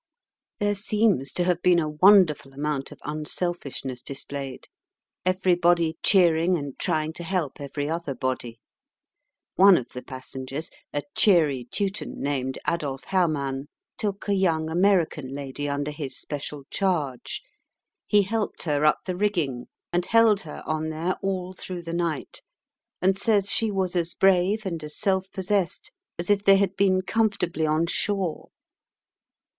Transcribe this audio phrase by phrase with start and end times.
[0.59, 4.67] There seems to have been a wonderful amount of unselfishness displayed,
[5.27, 8.59] everybody cheering and trying to help every other body.
[9.57, 15.69] One of the passengers a cheery Teuton, named Adolph Herrmann took a young American lady
[15.69, 17.43] under his special charge.
[18.07, 22.41] He helped her up the rigging and held her on there all through the night,
[23.03, 27.03] and says she was as brave and as self possessed as if they had been
[27.03, 28.49] comfortably on shore.